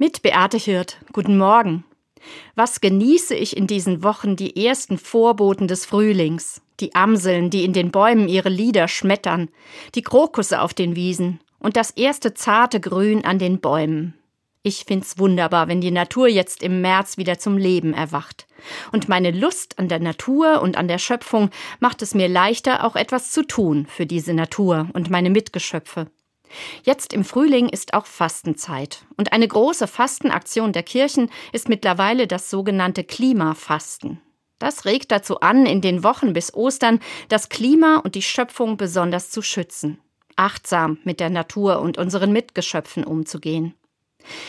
[0.00, 0.98] Mit Beate Hirt.
[1.12, 1.82] Guten Morgen.
[2.54, 6.62] Was genieße ich in diesen Wochen die ersten Vorboten des Frühlings?
[6.78, 9.48] Die Amseln, die in den Bäumen ihre Lieder schmettern,
[9.96, 14.14] die Krokusse auf den Wiesen und das erste zarte Grün an den Bäumen.
[14.62, 18.46] Ich find's wunderbar, wenn die Natur jetzt im März wieder zum Leben erwacht.
[18.92, 22.94] Und meine Lust an der Natur und an der Schöpfung macht es mir leichter, auch
[22.94, 26.06] etwas zu tun für diese Natur und meine Mitgeschöpfe.
[26.82, 29.04] Jetzt im Frühling ist auch Fastenzeit.
[29.16, 34.20] Und eine große Fastenaktion der Kirchen ist mittlerweile das sogenannte Klimafasten.
[34.58, 39.30] Das regt dazu an, in den Wochen bis Ostern das Klima und die Schöpfung besonders
[39.30, 39.98] zu schützen,
[40.36, 43.74] achtsam mit der Natur und unseren Mitgeschöpfen umzugehen.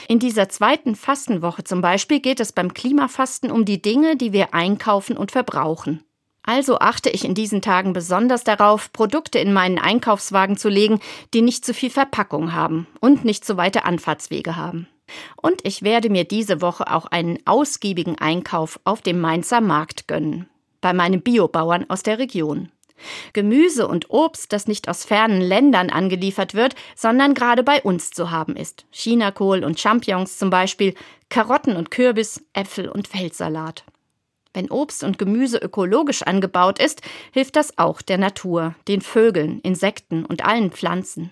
[0.07, 4.53] In dieser zweiten Fastenwoche zum Beispiel geht es beim Klimafasten um die Dinge, die wir
[4.53, 6.03] einkaufen und verbrauchen.
[6.49, 10.99] Also achte ich in diesen Tagen besonders darauf, Produkte in meinen Einkaufswagen zu legen,
[11.35, 14.87] die nicht zu viel Verpackung haben und nicht zu weite Anfahrtswege haben.
[15.35, 20.49] Und ich werde mir diese Woche auch einen ausgiebigen Einkauf auf dem Mainzer Markt gönnen,
[20.81, 22.71] bei meinen Biobauern aus der Region.
[23.33, 28.31] Gemüse und Obst, das nicht aus fernen Ländern angeliefert wird, sondern gerade bei uns zu
[28.31, 28.87] haben ist.
[28.89, 30.95] Chinakohl und Champignons zum Beispiel,
[31.29, 33.83] Karotten und Kürbis, Äpfel und Feldsalat.
[34.53, 40.25] Wenn Obst und Gemüse ökologisch angebaut ist, hilft das auch der Natur, den Vögeln, Insekten
[40.25, 41.31] und allen Pflanzen.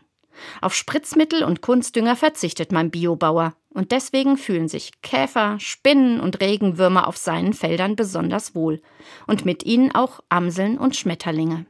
[0.61, 7.07] Auf Spritzmittel und Kunstdünger verzichtet mein Biobauer und deswegen fühlen sich Käfer, Spinnen und Regenwürmer
[7.07, 8.81] auf seinen Feldern besonders wohl
[9.25, 11.65] und mit ihnen auch Amseln und Schmetterlinge.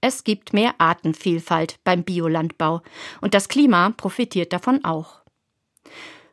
[0.00, 2.82] Es gibt mehr Artenvielfalt beim Biolandbau
[3.20, 5.22] und das Klima profitiert davon auch.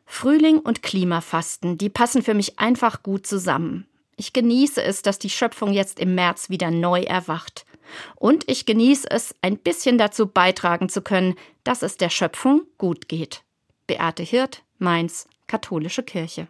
[0.04, 3.88] Frühling und Klimafasten, die passen für mich einfach gut zusammen.
[4.16, 7.66] Ich genieße es, dass die Schöpfung jetzt im März wieder neu erwacht.
[8.16, 13.08] Und ich genieße es, ein bisschen dazu beitragen zu können, dass es der Schöpfung gut
[13.08, 13.42] geht.
[13.86, 16.48] Beate Hirt, Mainz, Katholische Kirche.